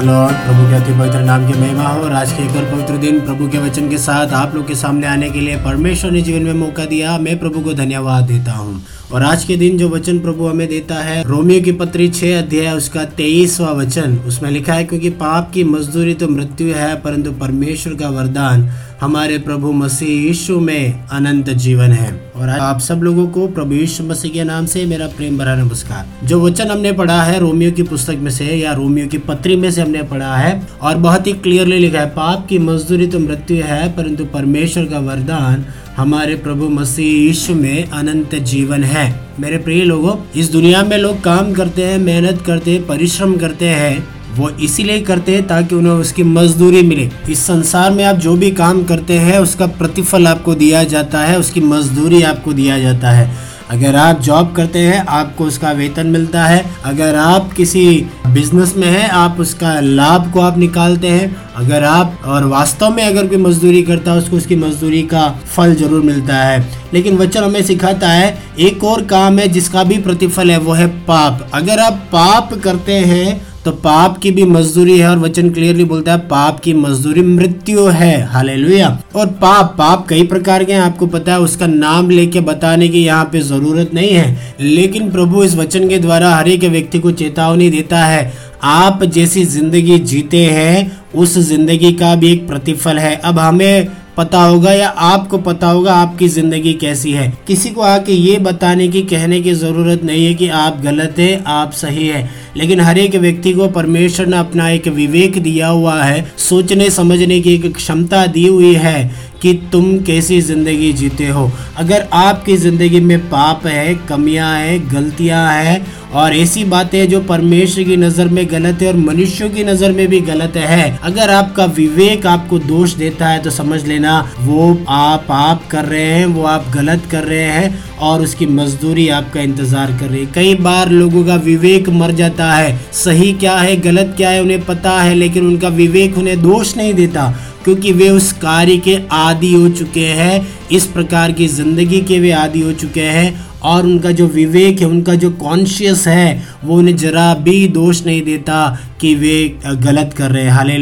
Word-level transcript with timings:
Lord 0.00 0.36
प्रभु 0.36 0.68
के 0.68 0.74
अति 0.74 0.92
पवित्र 0.92 1.20
नाम 1.20 1.52
की 1.52 1.58
महिमा 1.58 1.88
हो 1.88 2.02
और 2.02 2.12
आज 2.12 2.32
के 2.32 2.42
एक 2.42 2.56
और 2.56 2.64
पवित्र 2.72 2.96
दिन 2.96 3.20
प्रभु 3.20 3.48
के 3.48 3.58
वचन 3.58 3.88
के 3.90 3.98
साथ 3.98 4.32
आप 4.32 4.54
लोग 4.54 4.66
के 4.68 4.74
सामने 4.74 5.06
आने 5.06 5.30
के 5.30 5.40
लिए 5.40 5.56
परमेश्वर 5.56 6.10
ने 6.10 6.20
जीवन 6.20 6.42
में 6.42 6.52
मौका 6.52 6.84
दिया। 6.84 7.18
मैं 7.18 7.38
प्रभु 7.38 7.60
को 7.60 7.72
धन्यवाद 7.72 8.24
देता 8.24 8.52
हूँ। 8.52 8.82
और 9.12 9.22
आज 9.22 9.44
के 9.44 9.56
दिन 9.56 9.78
जो 9.78 9.88
वचन 9.88 10.18
प्रभु 10.18 10.46
हमें 10.46 10.68
देता 10.68 10.94
है, 10.94 11.24
रोमियो 11.24 11.60
की 11.60 11.72
पत्री 11.72 12.08
छह 12.08 12.38
अध्याय, 12.38 12.72
उसका 12.72 13.04
तेईसवा 13.04 13.72
वचन, 13.72 14.16
उसमें 14.26 14.50
लिखा 14.50 14.74
है, 14.74 14.84
क्योंकि 14.84 15.10
पाप 15.10 15.50
की 15.54 15.64
मजदूरी 15.64 16.14
तो 16.14 16.28
मृत्यु 16.28 16.68
है, 16.68 16.94
परंतु 16.96 17.32
परमेश्वर 17.32 17.94
का 17.94 18.08
वरदान 18.08 18.70
हमारे 19.00 19.38
प्रभु 19.38 19.72
मसीह 19.72 20.26
यीशु 20.26 20.60
में 20.60 21.08
अनंत 21.08 21.50
जीवन 21.50 21.92
है। 21.92 22.32
और 22.36 22.48
आप 22.48 22.80
सब 22.80 23.00
लोगों 23.02 23.26
को 23.26 23.46
प्रभु 23.46 23.74
यीशु 23.74 24.04
मसीह 24.04 24.32
के 24.32 24.44
नाम 24.44 24.66
से 24.66 24.86
मेरा 24.86 25.06
प्रेम 25.06 25.38
भरा 25.38 25.56
नमस्कार। 25.56 26.26
जो 26.26 26.40
वचन 26.40 26.70
हमने 26.70 26.92
पढ़ा 26.92 27.22
है 27.22 27.38
रोमियो 27.38 27.72
की 27.72 27.82
पुस्तक 27.82 28.14
में 28.14 28.30
से, 28.30 28.44
या 28.44 28.72
रोमियो 28.72 29.06
की 29.06 29.18
पत्री 29.18 29.56
में 29.56 29.70
से 29.70 29.82
हमने 29.82 30.02
पढ़ा 30.02 30.36
है, 30.36 30.68
और 30.82 30.96
बहुत 30.96 31.26
ही 31.26 31.32
क्लियरली 31.32 31.78
लिखा 31.78 32.00
है, 32.00 32.06
पाप 32.06 32.46
की 32.48 32.58
मजदूरी 32.58 33.06
तो 33.06 33.18
मृत्यु 33.18 33.56
है, 33.56 33.88
परंतु 33.92 34.24
परमेश्वर 34.24 34.84
का 34.84 34.98
वरदान 34.98 35.64
हमारे 35.96 36.34
प्रभु 36.34 36.68
मसीह 36.68 37.06
यीशु 37.06 37.54
में 37.54 37.90
अनंत 37.90 38.34
जीवन 38.34 38.84
है। 38.84 39.20
मेरे 39.40 39.58
प्रिय 39.58 39.84
लोगों, 39.84 40.16
इस 40.36 40.50
दुनिया 40.50 40.82
में 40.82 40.98
लोग 40.98 41.20
काम 41.20 41.52
करते 41.52 41.84
हैं, 41.84 41.98
मेहनत 41.98 42.42
करते 42.46 42.70
हैं, 42.70 42.86
परिश्रम 42.86 43.36
करते 43.36 43.68
हैं। 43.68 44.21
वो 44.36 44.50
इसीलिए 44.50 45.00
करते 45.00 45.34
हैं 45.34 45.46
ताकि 45.46 45.74
उन्हें 45.74 45.92
उसकी 45.92 46.22
मजदूरी 46.22 46.82
मिले। 46.82 47.10
इस 47.30 47.46
संसार 47.46 47.90
में 47.90 48.04
आप 48.04 48.16
जो 48.16 48.36
भी 48.36 48.50
काम 48.50 48.84
करते 48.84 49.18
हैं, 49.18 49.38
उसका 49.38 49.66
प्रतिफल 49.66 50.26
आपको 50.26 50.54
दिया 50.54 50.84
जाता 50.84 51.18
है, 51.18 51.38
उसकी 51.38 51.60
मजदूरी 51.60 52.22
आपको 52.22 52.52
दिया 52.52 52.78
जाता 52.78 53.10
है। 53.10 53.52
अगर 53.70 53.96
आप 53.96 54.20
जॉब 54.20 54.52
करते 54.52 54.78
हैं, 54.78 55.06
आपको 55.06 55.44
उसका 55.44 55.72
वेतन 55.72 56.06
मिलता 56.06 56.44
है। 56.44 56.64
अगर 56.84 57.16
आप 57.16 57.52
किसी 57.52 58.06
बिज़नेस 58.26 58.74
में 58.76 58.88
हैं, 58.88 59.08
आप 59.08 59.36
उसका 59.40 59.80
लाभ 59.80 60.32
को 60.32 60.40
आप 60.40 60.58
निकालते 60.58 61.08
हैं। 61.08 61.36
अगर 61.56 61.84
आप, 61.84 62.18
और 62.24 62.44
वास्तव 62.44 62.90
में 62.90 63.04
अगर 63.04 63.26
कोई 63.26 63.36
मजदूरी 63.36 63.82
करता 63.82 64.12
है, 64.12 64.18
उसको 64.18 64.36
उसकी 64.36 64.56
मजदूरी 64.56 65.02
का 65.02 65.28
फल 65.56 65.74
ज़रूर 65.74 66.02
मिलता 66.02 66.36
है। 66.36 66.68
लेकिन 66.94 67.16
वचन 67.16 67.44
हमें 67.44 67.62
सिखाता 67.62 68.08
है, 68.08 68.42
एक 68.58 68.84
और 68.84 69.02
काम 69.02 69.38
है 69.38 69.48
जिसका 69.48 69.84
भी 69.84 69.98
प्रतिफल 69.98 70.50
है, 70.50 70.58
वो 70.58 70.72
है 70.72 70.86
पाप। 70.86 71.50
अगर 71.54 71.78
आप 71.78 71.92
पाप 71.92 72.54
करते 72.54 72.92
हैं 72.92 73.51
तो 73.64 73.70
पाप 73.72 74.16
की 74.18 74.30
भी 74.30 74.44
मजदूरी 74.44 74.98
है 74.98 75.08
और 75.08 75.18
वचन 75.18 75.50
क्लियरली 75.50 75.84
बोलता 75.84 76.12
है, 76.12 76.18
पाप 76.20 76.58
की 76.60 76.72
मजदूरी 76.74 77.22
मृत्यु 77.22 77.84
है। 77.88 78.22
हालेलुया 78.26 78.88
और 79.16 79.26
पाप 79.42 79.74
पाप 79.78 80.06
कई 80.08 80.22
प्रकार 80.26 80.64
के 80.64 80.72
हैं, 80.72 80.80
आपको 80.80 81.06
पता 81.06 81.32
है, 81.32 81.40
उसका 81.40 81.66
नाम 81.66 82.10
लेके 82.10 82.40
बताने 82.42 82.88
की 82.88 83.04
यहाँ 83.04 83.24
पे 83.24 83.40
ज़रूरत 83.42 83.94
नहीं 83.94 84.10
है। 84.10 84.56
लेकिन 84.60 85.10
प्रभु 85.10 85.44
इस 85.44 85.54
वचन 85.56 85.88
के 85.88 85.98
द्वारा 85.98 86.34
हर 86.34 86.48
एक 86.48 86.64
व्यक्ति 86.66 86.98
को 86.98 87.12
चेतावनी 87.12 87.70
देता 87.70 88.04
है, 88.04 88.32
आप 88.64 89.04
जैसी 89.04 89.44
ज़िंदगी 89.46 89.98
जीते 90.00 90.44
हैं, 90.46 91.00
उस 91.14 91.38
ज़िंदगी 91.40 91.92
का 91.92 92.14
भी 92.14 92.32
एक 92.32 92.46
प्रतिफल 92.48 92.98
है। 92.98 93.14
अब 93.16 93.38
हमें 93.38 93.88
पता 94.16 94.42
होगा 94.42 94.72
या 94.72 94.88
आपको 94.88 95.38
पता 95.38 95.66
होगा, 95.66 95.92
आपकी 95.94 96.28
ज़िंदगी 96.28 96.72
कैसी 96.74 97.12
है। 97.12 97.32
किसी 97.46 97.70
को 97.70 97.80
आके 97.82 98.12
ये 98.12 98.38
बताने 98.40 98.88
की, 98.88 99.02
कहने 99.02 99.40
की 99.40 99.52
ज़रूरत 99.54 100.02
नहीं 100.04 100.26
है 100.26 100.34
कि 100.34 100.48
आप 100.48 100.80
गलत 100.82 101.18
है, 101.18 101.42
आप 101.46 101.72
सही 101.72 102.06
है। 102.08 102.28
लेकिन 102.56 102.80
हर 102.80 102.98
एक 102.98 103.14
व्यक्ति 103.16 103.52
को 103.52 103.68
परमेश्वर 103.70 104.26
ने 104.26 104.36
अपना 104.36 104.68
एक 104.70 104.88
विवेक 104.90 105.42
दिया 105.42 105.68
हुआ 105.68 106.02
है, 106.02 106.24
सोचने, 106.40 106.90
समझने 106.90 107.40
की 107.40 107.54
एक 107.54 107.74
क्षमता 107.76 108.26
दी 108.28 108.46
हुई 108.46 108.74
है 108.76 109.10
कि 109.42 109.52
तुम 109.72 109.96
कैसी 110.04 110.40
ज़िंदगी 110.40 110.92
जीते 110.92 111.26
हो। 111.26 111.50
अगर 111.76 112.06
आपकी 112.14 112.56
ज़िंदगी 112.56 113.00
में 113.00 113.18
पाप 113.30 113.66
है, 113.66 113.94
कमियाँ 114.08 114.54
हैं, 114.56 114.78
गलतियाँ 114.92 115.48
हैं, 115.54 115.86
और 116.12 116.34
ऐसी 116.36 116.62
बातें 116.64 117.08
जो 117.08 117.20
परमेश्वर 117.22 117.84
की 117.84 117.96
नज़र 117.96 118.28
में 118.28 118.46
गलत 118.50 118.82
है 118.82 118.88
और 118.88 118.96
मनुष्यों 118.96 119.48
की 119.50 119.64
नज़र 119.64 119.92
में 119.92 120.06
भी 120.08 120.20
गलत 120.20 120.56
है, 120.56 120.98
अगर 121.02 121.30
आपका 121.30 121.64
विवेक 121.76 122.26
आपको 122.26 122.58
दोष 122.60 122.94
देता 122.94 123.28
है 123.28 123.42
तो 123.42 123.50
समझ 123.50 123.84
लेना, 123.86 124.18
वो 124.40 124.76
आप 124.88 125.26
आप 125.30 125.66
कर 125.70 125.84
रहे 125.84 126.04
हैं, 126.04 126.26
वो 126.26 126.44
आप 126.44 126.70
गलत 126.74 127.06
कर 127.10 127.24
रहे 127.24 127.44
हैं 127.44 127.98
और 128.00 128.22
उसकी 128.22 128.46
मजदूरी 128.48 129.08
आपका 129.10 129.40
इंतज़ार 129.40 129.96
कर 130.00 130.06
रही 130.06 130.20
है। 130.20 130.30
कई 130.34 130.54
बार 130.56 130.90
लोगों 130.90 131.24
का 131.24 131.36
विवेक 131.42 131.88
मर 131.90 132.12
जाता 132.12 132.41
है, 132.46 132.76
सही 132.94 133.32
क्या 133.32 133.56
है, 133.56 133.76
गलत 133.76 134.14
क्या 134.16 134.30
है 134.30 134.42
उन्हें 134.42 134.64
पता 134.64 135.00
है, 135.02 135.14
लेकिन 135.14 135.46
उनका 135.46 135.68
विवेक 135.68 136.18
उन्हें 136.18 136.40
दोष 136.42 136.76
नहीं 136.76 136.94
देता, 136.94 137.28
क्योंकि 137.64 137.92
वे 137.92 138.08
उस 138.08 138.32
कार्य 138.32 138.76
के 138.78 138.98
आदि 139.12 139.52
हो 139.54 139.68
चुके 139.68 140.06
हैं, 140.06 140.46
इस 140.72 140.86
प्रकार 140.86 141.32
की 141.32 141.48
ज़िंदगी 141.48 142.00
के 142.00 142.18
वे 142.20 142.30
आदि 142.32 142.60
हो 142.60 142.72
चुके 142.72 143.00
हैं 143.00 143.51
और 143.62 143.86
उनका 143.86 144.10
जो 144.10 144.26
विवेक 144.26 144.80
है, 144.80 144.86
उनका 144.86 145.14
जो 145.14 145.30
कॉन्शियस 145.30 146.06
है, 146.08 146.42
वो 146.64 146.76
उन्हें 146.78 146.96
जरा 146.96 147.34
भी 147.34 147.66
दोष 147.68 148.04
नहीं 148.06 148.22
देता 148.22 148.78
कि 149.00 149.14
वे 149.14 149.58
गलत 149.66 150.14
कर 150.18 150.30
रहे 150.30 150.44
हैं। 150.44 150.50
हाले 150.50 150.78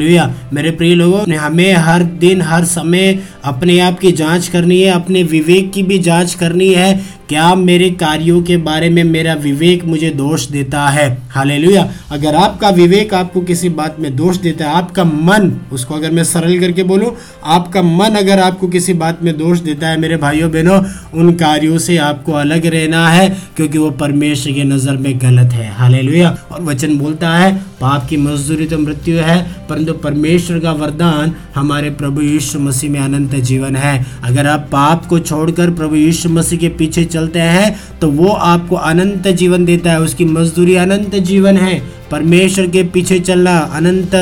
मेरे 0.52 0.70
प्रिय 0.70 0.94
लोगों 0.94 1.24
ने 1.28 1.36
हमें 1.36 1.72
हर 1.74 2.02
दिन, 2.02 2.42
हर 2.42 2.64
समय 2.64 3.19
अपने 3.44 3.78
आप 3.80 3.98
की 3.98 4.12
जाँच 4.12 4.48
करनी 4.48 4.80
है, 4.80 4.90
अपने 4.90 5.22
विवेक 5.22 5.72
की 5.72 5.82
भी 5.82 5.98
जाँच 5.98 6.34
करनी 6.34 6.69
है, 6.69 7.20
क्या 7.28 7.54
मेरे 7.54 7.88
कार्यों 7.90 8.40
के 8.42 8.56
बारे 8.56 8.88
में 8.88 9.02
मेरा 9.04 9.34
विवेक 9.34 9.84
मुझे 9.84 10.10
दोष 10.10 10.46
देता 10.46 10.88
है? 10.88 11.06
हाले 11.30 11.76
अगर 11.76 12.34
आपका 12.34 12.69
विवेक 12.70 13.14
आपको 13.14 13.40
किसी 13.40 13.69
बात 13.69 13.96
में 14.00 14.14
दोष 14.16 14.36
देता 14.36 14.64
है, 14.64 14.74
आपका 14.74 15.04
मन, 15.04 15.52
उसको 15.72 15.94
अगर 15.94 16.10
मैं 16.10 16.24
सरल 16.24 16.58
करके 16.60 16.82
बोलूँ, 16.82 17.14
आपका 17.44 17.82
मन 17.82 18.16
अगर 18.16 18.38
आपको 18.38 18.69
किसी 18.69 18.92
बात 18.94 19.22
में 19.22 19.36
दोष 19.38 19.58
देता 19.58 19.88
है, 19.88 20.00
मेरे 20.00 20.16
भाइयों 20.16 20.50
बहनों 20.50 20.82
उन 21.14 21.32
कार्यों 21.34 21.78
से 21.78 21.96
आपको 21.98 22.32
अलग 22.32 22.66
रहना 22.70 23.08
है, 23.08 23.28
क्योंकि 23.56 23.78
वो 23.78 23.91
परमेश्वर 23.98 24.53
की 24.53 24.64
नज़र 24.66 24.97
में 24.97 25.19
गलत 25.20 25.53
है। 25.53 25.70
हाले 25.75 25.98
और 26.22 26.62
वचन 26.62 26.97
बोलता 26.98 27.31
है, 27.31 27.53
पाप 27.81 28.06
की 28.08 28.16
मजदूरी 28.19 28.66
तो 28.66 28.78
मृत्यु 28.78 29.16
है, 29.19 29.41
परंतु 29.69 29.92
परमेश्वर 30.00 30.58
का 30.58 30.72
वरदान 30.75 31.32
हमारे 31.54 31.91
प्रभु 31.92 32.20
यीशु 32.22 32.58
मसीह 32.60 32.91
में 32.91 32.98
अनंत 33.00 33.34
जीवन 33.44 33.76
है। 33.76 33.94
अगर 34.25 34.47
आप 34.47 34.69
पाप 34.72 35.06
को 35.06 35.19
छोड़कर 35.20 35.70
प्रभु 35.72 35.97
यीशु 35.97 36.28
मसीह 36.31 36.58
के 36.58 36.69
पीछे 36.70 37.04
चलते 37.06 37.41
हैं 37.41 37.98
तो 38.00 38.10
वो 38.10 38.28
आपको 38.28 38.76
अनंत 38.76 39.28
जीवन 39.31 39.64
देता 39.64 39.91
है। 39.91 40.00
उसकी 40.00 40.25
मजदूरी 40.26 40.75
अनंत 40.76 41.14
जीवन 41.16 41.56
है। 41.56 41.78
परमेश्वर 42.10 42.66
के 42.66 42.82
पीछे 42.84 43.19
चलना, 43.20 43.56
अनंत 43.58 44.14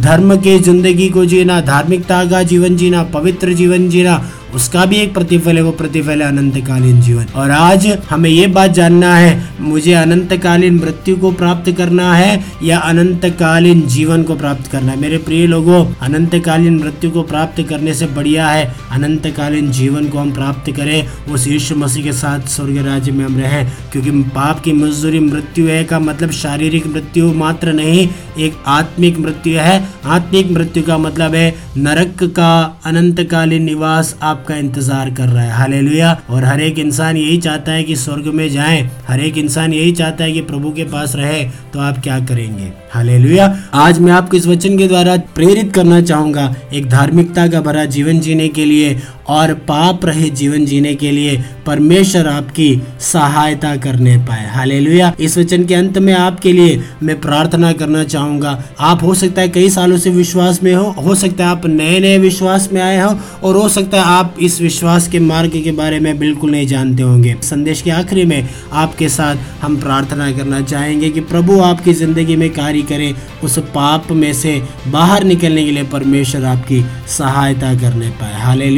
धर्म 0.00 0.36
के 0.36 0.58
ज़िंदगी 0.60 1.08
को 1.08 1.24
जीना, 1.26 1.60
धार्मिकता 1.62 2.24
का 2.24 2.42
जीवन 2.44 2.76
जीना, 2.76 3.02
पवित्र 3.14 3.52
जीवन 3.54 3.88
जीना 3.88 4.16
उसका 4.54 4.84
भी 4.84 4.96
एक 4.96 5.14
प्रतिफल 5.14 5.56
है, 5.56 5.62
वो 5.62 5.70
प्रतिफल 5.70 6.22
है 6.22 6.28
अनंतकालीन 6.28 7.00
जीवन। 7.00 7.26
और 7.36 7.50
आज 7.50 7.86
हमें 8.10 8.30
ये 8.30 8.46
बात 8.46 8.70
जानना 8.70 9.14
है, 9.16 9.50
मुझे 9.60 9.92
अनंतकालीन 9.92 10.74
मृत्यु 10.74 11.16
को 11.16 11.32
प्राप्त 11.32 11.70
करना 11.72 12.14
है 12.14 12.44
या 12.62 12.78
अनंतकालीन 12.78 13.82
जीवन 13.86 14.22
को 14.22 14.34
प्राप्त 14.34 14.66
करना 14.66 14.92
है? 14.92 15.00
मेरे 15.00 15.18
प्रिय 15.18 15.46
लोगों, 15.46 15.84
अनंतकालीन 16.02 16.78
मृत्यु 16.78 17.10
को 17.10 17.22
प्राप्त 17.22 17.62
करने 17.68 17.94
से 17.94 18.06
बढ़िया 18.06 18.48
है, 18.48 18.74
अनंतकालीन 18.92 19.70
जीवन 19.70 20.08
को 20.08 20.18
हम 20.18 20.32
प्राप्त 20.32 20.70
करें। 20.72 21.08
उस 21.32 21.48
यीशु 21.48 21.76
मसीह 21.76 22.04
के 22.04 22.12
साथ 22.12 22.40
स्वर्ग 22.40 22.78
राज्य 22.78 23.12
में 23.12 23.24
हम 23.24 23.38
रहें, 23.38 23.72
क्योंकि 23.92 24.10
पाप 24.10 24.60
की 24.60 24.72
मजदूरी 24.72 25.20
मृत्यु 25.20 25.66
है 25.66 25.84
का 25.84 25.98
मतलब 25.98 26.30
शारीरिक 26.30 26.86
मृत्यु 26.86 27.32
मात्र 27.32 27.72
नहीं, 27.72 28.08
एक 28.38 28.54
आत्मिक 28.66 29.18
मृत्यु 29.18 29.58
है। 29.58 29.88
आत्मिक 30.06 30.50
मृत्यु 30.50 30.82
का 30.82 30.98
मतलब 30.98 31.34
है, 31.34 31.54
नरक 31.76 32.22
का 32.22 32.80
अनंतकालीन 32.84 33.62
निवास 33.62 34.16
आपका 34.40 34.54
इंतज़ार 34.56 35.10
कर 35.10 35.28
रहा 35.28 35.42
है। 35.42 35.50
हाले 35.50 36.00
और 36.30 36.44
हर 36.44 36.60
एक 36.60 36.78
इंसान 36.78 37.16
यही 37.16 37.36
चाहता 37.38 37.72
है 37.72 37.82
कि 37.84 37.96
स्वर्ग 37.96 38.26
में 38.34 38.48
जाए। 38.50 38.80
हर 39.08 39.20
एक 39.20 39.38
इंसान 39.38 39.72
यही 39.72 39.92
चाहता 39.92 40.24
है 40.24 40.32
कि 40.32 40.40
प्रभु 40.42 40.70
के 40.70 40.84
पास 40.84 41.14
रहे। 41.16 41.42
तो 41.72 41.80
आप 41.80 41.98
क्या 41.98 42.18
करेंगे? 42.20 42.70
हाले 42.90 43.38
आज 43.74 43.98
मैं 43.98 44.12
आपको 44.12 44.36
इस 44.36 44.46
वचन 44.46 44.78
के 44.78 44.86
द्वारा 44.88 45.16
प्रेरित 45.34 45.72
करना 45.74 46.00
चाहूँगा। 46.00 46.54
एक 46.74 46.88
धार्मिकता 46.88 47.46
का 47.48 47.60
भरा 47.60 47.84
जीवन 47.86 48.20
जीने 48.20 48.48
के 48.48 48.64
लिए 48.64 48.94
और 49.30 49.52
पाप 49.68 50.04
रहे 50.04 50.28
जीवन 50.32 50.64
जीने 50.66 50.94
के 50.94 51.10
लिए 51.10 51.36
परमेश्वर 51.66 52.26
आपकी 52.26 52.70
सहायता 53.02 53.74
करने 53.78 54.16
पाए। 54.18 54.46
हाले 54.50 54.78
इस 55.20 55.36
वचन 55.38 55.64
के 55.64 55.74
अंत 55.74 55.98
में 55.98 56.12
आपके 56.14 56.52
लिए 56.52 56.80
मैं 57.02 57.20
प्रार्थना 57.20 57.72
करना 57.72 58.04
चाहूँगा। 58.04 58.52
आप 58.80 59.02
हो 59.02 59.14
सकता 59.14 59.42
है 59.42 59.48
कई 59.48 59.68
सालों 59.70 59.96
से 59.98 60.10
विश्वास 60.10 60.62
में 60.62 60.72
हो 60.74 60.84
हो 61.00 61.14
सकता 61.14 61.44
है 61.44 61.50
आप 61.50 61.66
नए 61.66 61.98
नए 62.00 62.18
विश्वास 62.18 62.68
में 62.72 62.80
आए 62.82 62.98
हो, 62.98 63.10
और 63.42 63.56
हो 63.56 63.68
सकता 63.68 63.96
है 63.96 64.04
आप 64.08 64.36
इस 64.40 64.60
विश्वास 64.60 65.08
के 65.08 65.18
मार्ग 65.20 65.60
के 65.64 65.72
बारे 65.72 66.00
में 66.00 66.18
बिल्कुल 66.18 66.50
नहीं 66.50 66.66
जानते 66.66 67.02
होंगे। 67.02 67.36
संदेश 67.42 67.82
के 67.82 67.90
आखिरी 67.90 68.24
में 68.24 68.48
आपके 68.74 69.08
साथ 69.08 69.36
हम 69.62 69.76
प्रार्थना 69.80 70.30
करना 70.32 70.60
चाहेंगे 70.62 71.10
कि 71.10 71.20
प्रभु 71.22 71.60
आपकी 71.62 71.92
ज़िंदगी 71.94 72.36
में 72.36 72.48
कार्य 72.50 72.82
करे, 72.82 73.14
उस 73.44 73.58
पाप 73.74 74.10
में 74.12 74.32
से 74.34 74.60
बाहर 74.88 75.24
निकलने 75.24 75.64
के 75.64 75.70
लिए 75.70 75.84
परमेश्वर 75.88 76.44
आपकी 76.46 76.84
सहायता 77.08 77.74
करने 77.80 78.10
पाए। 78.12 78.40
हाले 78.40 78.70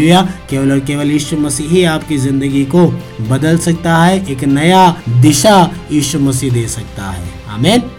केवल 0.53 0.73
और 0.73 0.81
केवल 0.87 1.11
यीशु 1.11 1.37
मसीह 1.39 1.71
ही 1.71 1.83
आपकी 1.87 2.17
ज़िंदगी 2.19 2.65
को 2.67 2.87
बदल 3.29 3.59
सकता 3.59 3.97
है, 3.97 4.31
एक 4.33 4.45
नया 4.47 4.89
दिशा 5.21 5.57
यीशु 5.93 6.19
मसीह 6.21 6.53
दे 6.53 6.67
सकता 6.69 7.11
है। 7.11 7.29
आमेन। 7.49 7.91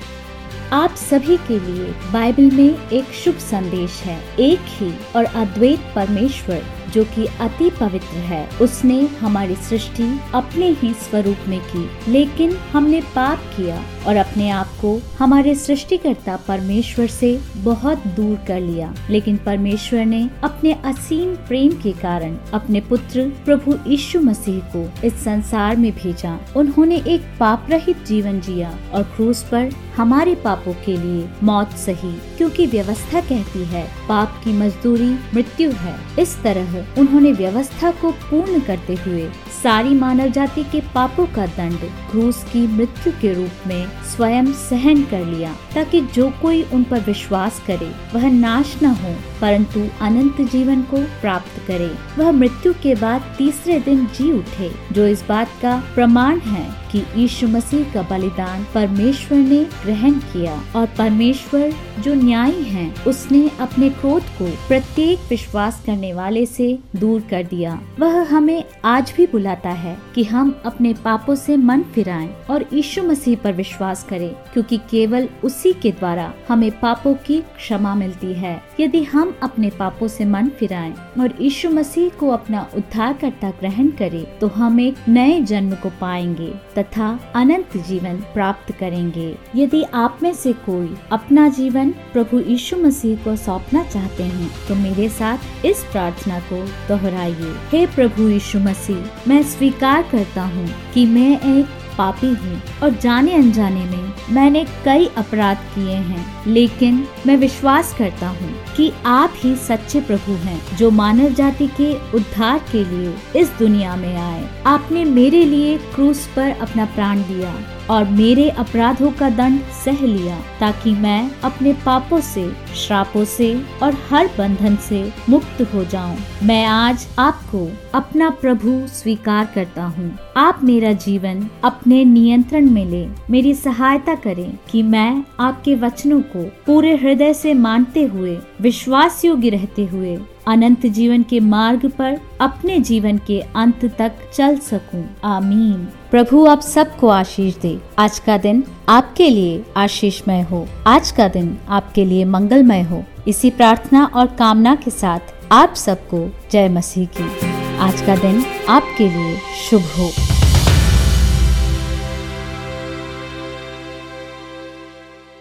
आप 0.74 0.96
सभी 1.00 1.38
के 1.48 1.60
लिए 1.60 1.86
बाइबल 2.12 2.50
में 2.52 2.90
एक 2.90 3.14
शुभ 3.24 3.38
संदेश 3.42 4.00
है, 4.02 4.18
एक 4.40 4.60
ही 4.78 4.94
और 5.16 5.26
अद्वैत 5.26 5.92
परमेश्वर। 5.96 6.64
जो 6.94 7.04
कि 7.06 7.26
अति 7.26 7.70
पवित्र 7.70 8.18
है। 8.18 8.48
उसने 8.62 9.00
हमारी 9.20 9.56
सृष्टि 9.56 10.20
अपने 10.34 10.70
ही 10.72 10.94
स्वरूप 10.94 11.48
में 11.48 11.60
की, 11.60 12.12
लेकिन 12.12 12.56
हमने 12.72 13.02
पाप 13.16 13.40
किया 13.56 13.82
और 14.08 14.16
अपने 14.16 14.50
आप 14.50 14.68
को 14.82 15.02
हमारे 15.20 15.56
सृष्टिकर्ता 15.56 16.36
परमेश्वर 16.48 17.08
से 17.08 17.40
बहुत 17.58 18.08
दूर 18.08 18.38
कर 18.48 18.60
लिया। 18.60 18.94
लेकिन 19.10 19.38
परमेश्वर 19.38 20.06
ने 20.06 20.30
अपने 20.44 20.74
असीम 20.86 21.36
प्रेम 21.36 21.72
के 21.72 21.92
कारण 21.92 22.38
अपने 22.54 22.82
पुत्र 22.82 23.32
प्रभु 23.46 23.78
यीशु 23.88 24.20
मसीह 24.20 24.60
को 24.76 25.08
इस 25.08 25.24
संसार 25.24 25.76
में 25.76 25.92
भेजा। 25.92 26.40
उन्होंने 26.56 26.98
एक 27.08 27.22
पाप 27.40 27.68
रहित 27.70 28.06
जीवन 28.06 28.40
जिया 28.42 28.78
और 28.94 29.04
क्रूस 29.04 29.44
पर 29.44 29.72
हमारे 29.98 30.36
पापों 30.36 30.74
के 30.74 30.98
लिए 30.98 31.30
मौत 31.44 31.72
सही, 31.72 32.14
क्योंकि 32.38 32.66
व्यवस्था 32.66 33.22
कहती 33.22 33.64
है, 33.66 33.88
पाप 34.10 34.42
की 34.44 34.54
मजदूरी 34.54 35.10
मृत्यु 35.10 35.72
है। 35.72 35.96
इस 36.20 36.42
तरह 36.44 36.83
उन्होंने 36.98 37.32
व्यवस्था 37.34 37.92
को 38.02 38.12
पूर्ण 38.22 38.60
करते 38.60 38.96
हुए 38.96 39.30
सारी 39.64 39.90
मानव 39.90 40.28
जाति 40.28 40.64
के 40.64 40.80
पापों 40.96 41.26
का 41.26 41.46
दंड 41.48 41.80
क्रूस 42.12 42.44
की 42.44 42.66
मृत्यु 42.68 43.14
के 43.22 43.34
रूप 43.34 43.68
में 43.68 43.88
स्वयं 44.04 44.46
सहन 44.46 45.04
कर 45.04 45.26
लिया, 45.26 45.56
ताकि 45.76 46.02
जो 46.02 46.30
कोई 46.42 46.64
उन 46.64 46.84
पर 46.84 47.00
विश्वास 47.00 47.62
करे, 47.68 47.92
वह 48.14 48.30
नाश 48.32 48.76
न 48.84 48.86
हो, 48.86 49.16
परंतु 49.42 49.88
अनंत 50.02 50.42
जीवन 50.42 50.82
को 50.82 50.98
प्राप्त 51.22 51.62
करे। 51.68 51.92
वह 52.18 52.32
मृत्यु 52.32 52.74
के 52.74 52.96
बाद 52.96 53.36
तीसरे 53.38 53.80
दिन 53.80 54.06
जी 54.06 54.32
उठे, 54.32 54.72
जो 54.92 55.08
इस 55.08 55.24
बात 55.28 55.48
का 55.62 55.84
प्रमाण 55.96 56.40
है 56.40 56.84
कि 56.92 57.04
यीशु 57.16 57.48
मसीह 57.48 57.94
का 57.94 58.02
बलिदान 58.02 58.66
परमेश्वर 58.74 59.38
ने 59.38 59.64
ग्रहण 59.64 60.12
किया, 60.12 60.62
और 60.76 60.86
परमेश्वर 60.98 61.74
जो 62.00 62.14
न्यायी 62.14 62.64
है, 62.64 62.94
उसने 63.08 63.50
अपने 63.60 63.90
क्रोध 63.90 64.24
को 64.24 64.46
प्रत्येक 64.68 65.20
विश्वास 65.30 65.82
करने 65.86 66.14
वाले 66.14 66.46
से 66.46 66.80
दूर 66.96 67.22
कर 67.22 67.44
दिया। 67.44 67.80
वह 68.00 68.22
हमें 68.30 68.64
आज 68.86 69.14
भी 69.18 69.26
बुलाता 69.54 69.70
है 69.72 69.98
कि 70.16 70.24
हम 70.24 70.56
अपने 70.66 70.94
पापों 71.04 71.36
से 71.36 71.58
मन 71.58 71.82
फिराएँ 71.94 72.30
और 72.50 72.66
यीशु 72.74 73.04
मसीह 73.04 73.38
पर 73.44 73.54
विश्वास 73.54 74.04
करें, 74.04 74.34
क्योंकि 74.54 74.78
केवल 74.90 75.28
उसी 75.44 75.74
के 75.74 75.92
द्वारा 75.92 76.34
हमें 76.48 76.72
पापों 76.80 77.14
की 77.26 77.40
क्षमा 77.58 77.94
मिलती 77.96 78.34
है। 78.34 78.62
यदि 78.80 79.04
हम 79.04 79.36
अपने 79.44 79.70
पापों 79.70 80.08
से 80.08 80.26
मन 80.26 80.50
फिराएँ 80.60 80.94
और 81.20 81.34
यीशु 81.42 81.70
मसीह 81.70 82.10
को 82.20 82.30
अपना 82.30 82.68
उद्धार 82.78 83.14
करता 83.14 83.50
ग्रहण 83.60 83.90
करें 84.00 84.24
तो 84.40 84.48
हम 84.50 84.80
एक 84.80 85.08
नए 85.10 85.40
जन्म 85.44 85.76
को 85.76 85.90
पाएँगे 86.02 86.52
तथा 86.78 87.10
अनंत 87.36 87.78
जीवन 87.88 88.18
प्राप्त 88.34 88.72
करेंगे। 88.80 89.36
यदि 89.56 89.84
आप 89.96 90.20
में 90.24 90.34
से 90.34 90.54
कोई 90.66 90.96
अपना 91.12 91.48
जीवन 91.50 91.92
प्रभु 92.14 92.40
यीशु 92.42 92.78
मसीह 92.78 93.24
को 93.24 93.36
सौंपना 93.36 93.84
चाहते 93.86 94.24
हैं 94.26 94.50
तो 94.68 94.76
मेरे 94.76 95.10
साथ 95.10 95.66
इस 95.66 95.84
प्रार्थना 95.92 96.40
को 96.52 96.64
दोहराइए। 96.88 97.54
हे 97.72 97.86
प्रभु 97.96 98.28
यीशु 98.30 98.60
मसीह 98.60 99.28
मैं 99.44 99.50
स्वीकार 99.50 100.04
करता 100.12 100.42
हूँ 100.42 100.68
कि 100.94 101.06
मैं 101.06 101.32
एक 101.58 101.82
पापी 101.98 102.28
हूँ 102.28 102.62
और 102.84 102.90
जाने 102.94 103.34
अनजाने 103.34 103.84
में 103.86 104.14
मैंने 104.32 104.64
कई 104.86 105.06
अपराध 105.18 105.58
किए 105.74 105.96
हैं। 105.96 106.46
लेकिन 106.48 107.04
मैं 107.28 107.36
विश्वास 107.38 107.94
करता 107.94 108.28
हूँ 108.30 108.54
कि 108.78 108.92
आप 109.06 109.34
ही 109.36 109.56
सच्चे 109.56 110.02
प्रभु 110.02 110.34
हैं 110.44 110.78
जो 110.78 110.92
मानव 110.92 111.34
जाति 111.34 111.68
के 111.80 111.92
उद्धार 112.18 112.60
के 112.72 112.84
लिए 112.86 113.14
इस 113.42 113.52
दुनिया 113.60 113.96
में 113.96 114.16
आए। 114.16 114.48
आपने 114.66 115.04
मेरे 115.06 115.44
लिए 115.46 115.78
क्रूस 115.96 116.26
पर 116.36 116.50
अपना 116.62 116.86
प्राण 116.86 117.22
दिया। 117.24 117.54
और 117.90 118.06
मेरे 118.10 118.50
अपराधों 118.50 119.12
का 119.12 119.30
दंड 119.30 119.62
सह 119.84 120.06
लिया, 120.06 120.40
ताकि 120.60 120.92
मैं 120.96 121.32
अपने 121.44 121.74
पापों 121.86 122.20
से, 122.22 122.50
श्रापों 122.76 123.24
से 123.26 123.54
और 123.84 123.98
हर 124.10 124.30
बंधन 124.38 124.76
से 124.76 125.04
मुक्त 125.30 125.62
हो 125.74 125.84
जाऊँ। 125.84 126.18
मैं 126.44 126.66
आज 126.66 127.08
आपको 127.20 127.68
अपना 127.94 128.30
प्रभु 128.42 128.76
स्वीकार 128.88 129.50
करता 129.56 129.84
हूँ 129.84 130.12
आप 130.38 130.60
मेरा 130.64 130.92
जीवन 130.92 131.48
अपने 131.64 132.04
नियंत्रण 132.06 132.70
में 132.70 132.86
ले 132.86 133.08
मेरी 133.30 133.54
सहायता 133.54 134.16
करें 134.16 134.58
कि 134.72 134.84
मैं 134.84 135.24
आपके 135.40 135.76
वचनों 135.76 136.22
को 136.22 136.44
पूरे 136.66 136.96
हृदय 136.96 137.34
से 137.34 137.54
मानते 137.54 138.04
हुए 138.04 138.38
विश्वास 138.62 139.24
योग्य 139.26 139.50
रहते 139.50 139.86
हुए 139.86 140.18
अनंत 140.48 140.86
जीवन 140.86 141.24
के 141.24 141.40
मार्ग 141.40 141.86
पर 141.90 142.20
अपने 142.42 142.80
जीवन 142.80 143.18
के 143.18 143.40
अंत 143.56 143.86
तक 143.86 144.12
चल 144.34 144.58
सकूँ। 144.58 145.06
आमीन। 145.24 145.88
प्रभु 146.12 146.46
आप 146.46 146.62
सबको 146.62 147.08
आशीष 147.08 147.56
दे। 147.56 147.80
आज 148.00 148.20
का 148.20 148.38
दिन 148.38 148.64
आपके 148.90 149.30
लिए 149.30 149.64
आशीषमय 149.78 150.42
हो। 150.42 150.68
आज 150.88 151.12
का 151.12 151.28
दिन 151.28 151.58
आपके 151.70 152.06
लिए 152.06 152.26
मंगलमय 152.26 152.82
हो। 152.82 153.04
इसी 153.28 153.50
प्रार्थना 153.50 154.06
और 154.06 154.28
कामना 154.28 154.76
के 154.76 154.92
साथ 154.92 155.20
आप 155.52 155.74
सबको 155.74 156.30
जय 156.52 156.70
मसीह 156.70 157.08
की। 157.18 157.30
आज 157.78 158.02
का 158.02 158.16
दिन 158.16 158.46
आपके 158.70 159.10
लिए 159.10 159.38
शुभ 159.70 159.82
हो। 159.82 160.33